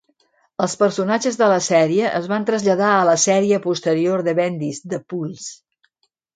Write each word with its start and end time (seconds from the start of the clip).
Els 0.65 0.71
personatges 0.83 1.37
de 1.41 1.49
la 1.51 1.59
sèrie 1.65 2.07
es 2.21 2.25
van 2.33 2.49
traslladar 2.49 2.89
a 2.95 3.05
la 3.11 3.15
sèrie 3.27 3.61
posterior 3.69 4.27
de 4.31 4.37
Bendis 4.43 4.85
"The 4.97 5.05
Pulse". 5.15 5.49